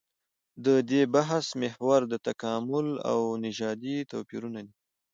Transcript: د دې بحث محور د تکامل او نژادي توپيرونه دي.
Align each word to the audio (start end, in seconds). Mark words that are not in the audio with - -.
د 0.65 0.67
دې 0.89 1.01
بحث 1.13 1.45
محور 1.61 2.01
د 2.11 2.13
تکامل 2.27 2.87
او 3.11 3.19
نژادي 3.45 3.97
توپيرونه 4.11 4.59
دي. 4.67 4.73